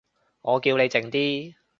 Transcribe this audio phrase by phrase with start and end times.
[0.41, 1.53] 我叫你靜啲